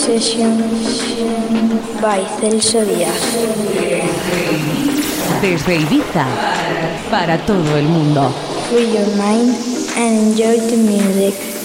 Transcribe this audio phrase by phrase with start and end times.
[0.00, 0.56] session
[2.00, 3.20] by Celso Díaz.
[5.42, 6.26] Desde Ibiza,
[7.10, 8.32] para todo el mundo.
[8.70, 9.54] Free your mind
[9.98, 11.59] and enjoy the music.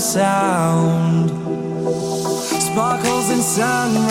[0.00, 1.28] sound,
[2.48, 4.09] sparkles in sunrise.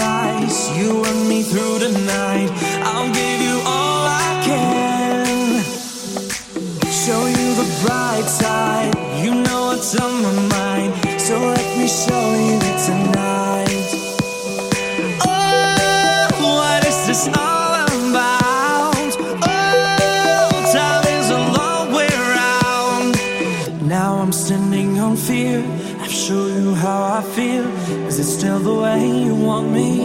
[29.59, 29.98] on me.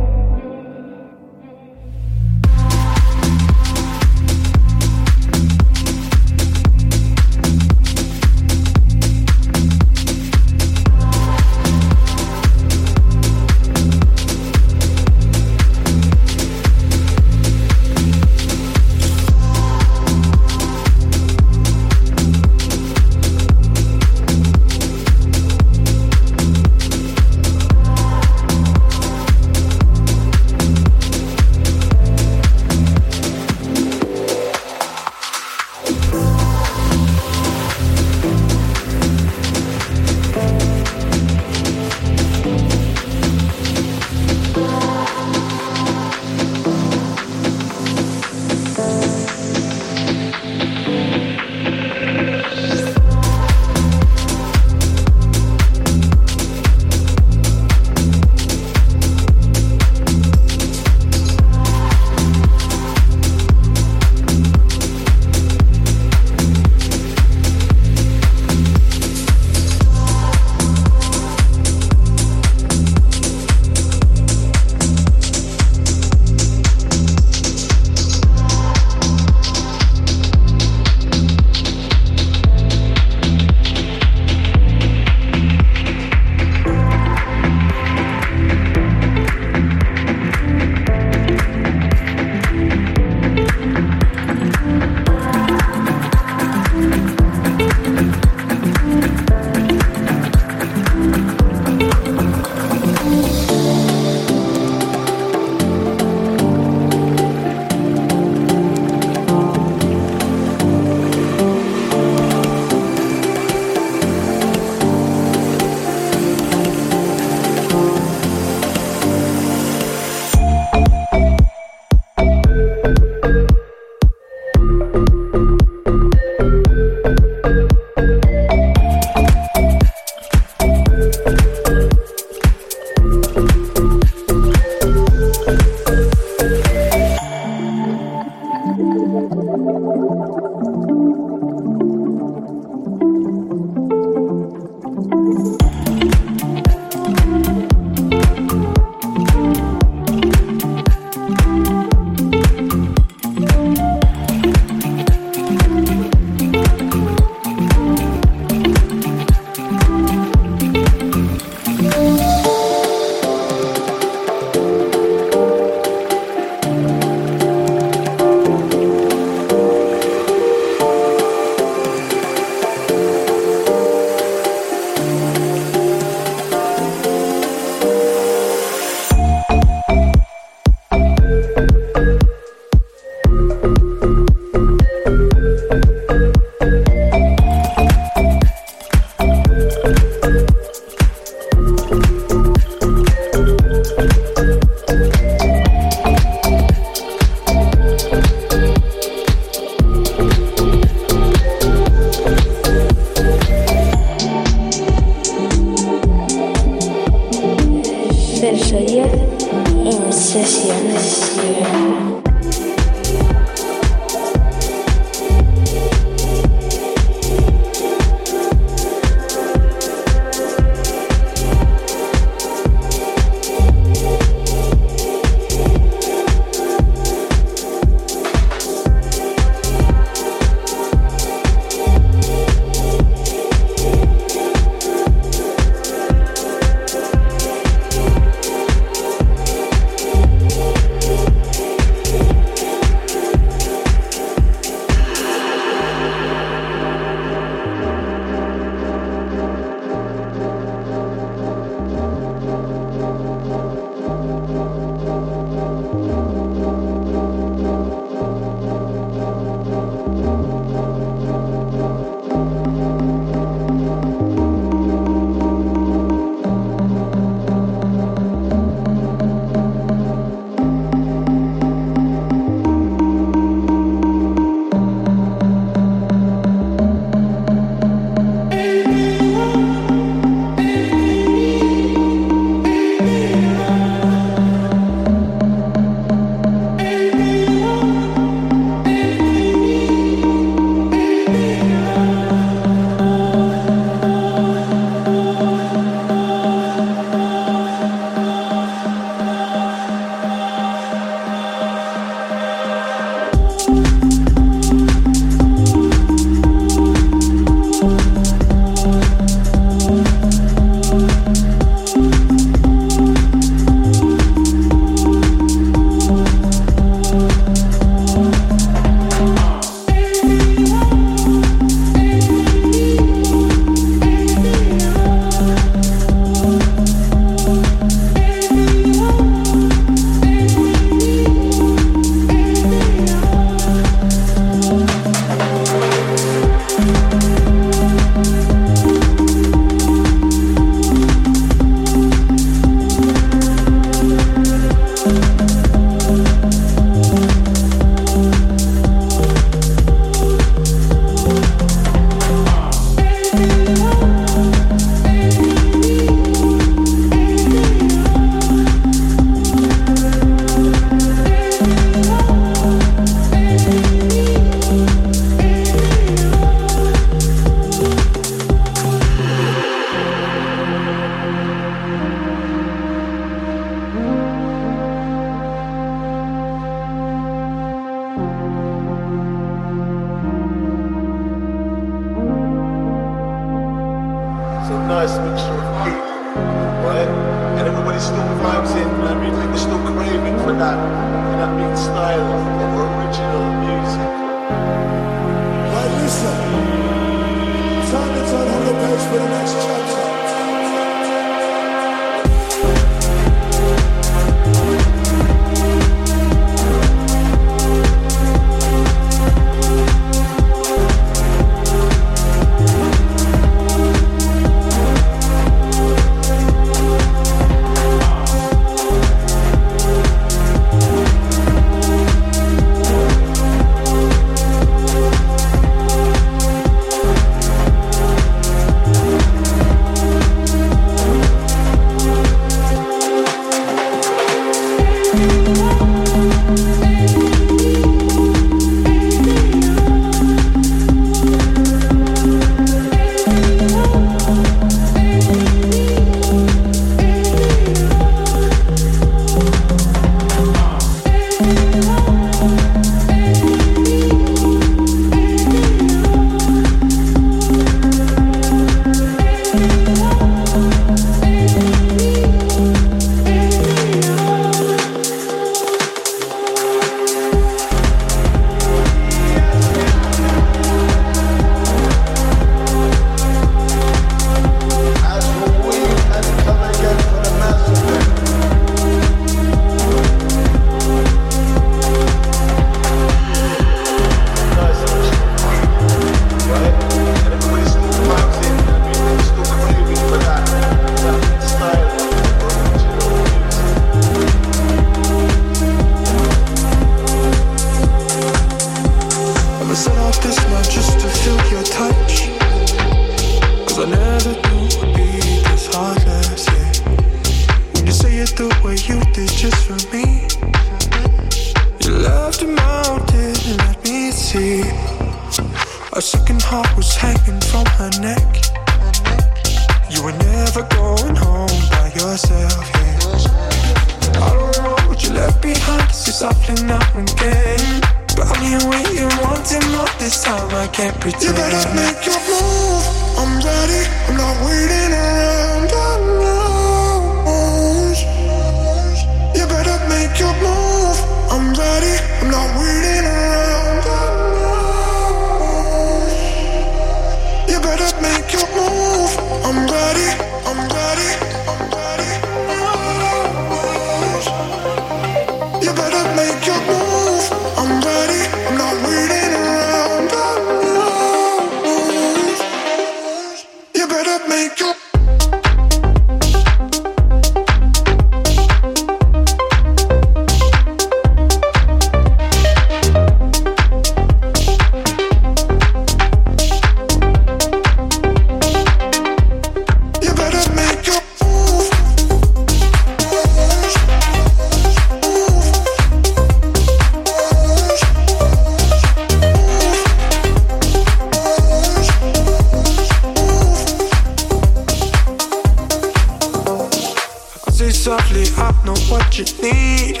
[597.86, 600.00] Softly, I know what you need.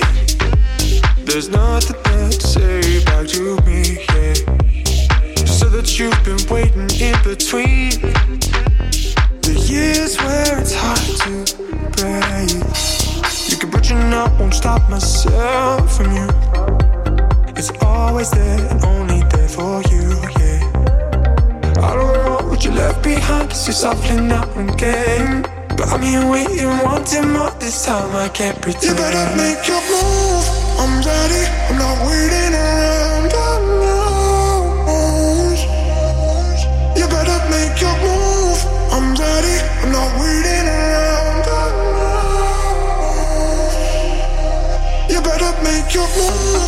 [1.24, 4.34] There's nothing left to say back to me, yeah.
[5.46, 7.94] So that you've been waiting in between.
[9.46, 11.34] The years where it's hard to
[11.94, 12.66] breathe.
[13.50, 16.28] You can pretend I won't stop myself from you.
[17.54, 20.58] It's always there only there for you, yeah.
[21.86, 25.55] I don't know what you left behind, cause you're softly now again.
[25.76, 28.14] But I'm here waiting, wanting more this time.
[28.16, 28.84] I can't pretend.
[28.84, 30.44] You better make your move.
[30.80, 33.32] I'm ready, I'm not waiting around.
[33.34, 33.36] I
[33.82, 34.62] know.
[36.96, 38.58] You better make your move.
[38.92, 39.56] I'm ready.
[39.82, 41.46] I'm not waiting around.
[41.46, 41.48] I
[41.92, 42.08] know.
[45.12, 46.65] You better make your move.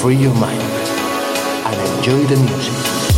[0.00, 0.62] Free your mind
[1.66, 3.09] and enjoy the music.